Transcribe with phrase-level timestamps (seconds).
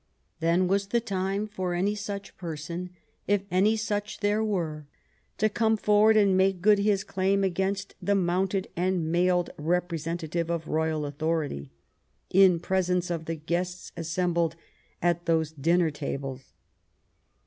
[0.39, 2.89] Then was the time for such person,
[3.27, 4.87] if any such there were,
[5.37, 10.49] to come forward and make good his claim against the mount ed and mailed representative
[10.49, 11.69] of royal authority,
[12.31, 14.55] in presence of the guests assembled
[15.03, 16.51] at those dinner tables.